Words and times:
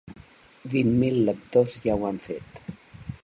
Vint 0.73 0.95
mil 1.03 1.19
lectors 1.27 1.77
ja 1.87 1.99
ho 1.99 2.09
han 2.09 2.19
fet. 2.29 2.63